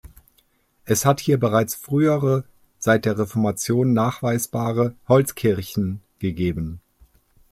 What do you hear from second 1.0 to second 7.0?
hat hier bereits frühere seit der Reformation nachweisbare Holzkirchen gegeben.